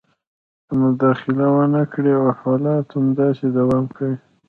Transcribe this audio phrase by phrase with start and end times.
[0.65, 4.15] که مداخله ونه کړي او حالات همداسې دوام کوي